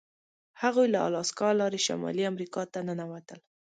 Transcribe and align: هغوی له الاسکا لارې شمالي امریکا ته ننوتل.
هغوی 0.61 0.87
له 0.93 0.99
الاسکا 1.07 1.49
لارې 1.59 1.79
شمالي 1.87 2.23
امریکا 2.31 2.61
ته 2.73 2.79
ننوتل. 2.87 3.39